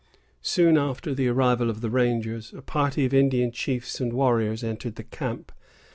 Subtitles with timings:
[0.41, 4.95] Soon after the arrival of the rangers, a party of Indian chiefs and warriors entered
[4.95, 5.51] the camp.